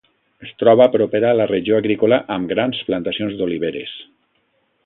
Es 0.45 0.53
troba 0.61 0.87
propera 0.95 1.29
a 1.33 1.37
la 1.41 1.47
regió 1.51 1.77
agrícola 1.81 2.19
amb 2.39 2.55
grans 2.57 2.83
plantacions 2.91 3.39
d'oliveres. 3.43 3.97